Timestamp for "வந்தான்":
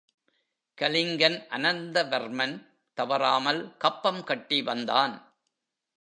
4.61-5.13